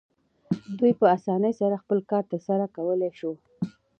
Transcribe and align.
دوی 0.79 0.91
په 0.99 1.05
اسانۍ 1.15 1.53
سره 1.61 1.81
خپل 1.83 1.99
کار 2.09 2.23
ترسره 2.31 2.65
کولی 2.75 3.09
شو. 3.19 3.31